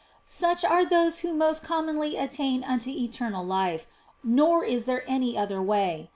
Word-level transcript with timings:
Such 0.25 0.65
are 0.65 0.83
those 0.83 1.19
who 1.19 1.31
most 1.31 1.63
commonly 1.63 2.17
attain 2.17 2.63
unto 2.63 2.89
eternal 2.89 3.45
life, 3.45 3.85
nor 4.23 4.65
is 4.65 4.85
there 4.85 5.03
any 5.07 5.37
other 5.37 5.61
way. 5.61 6.09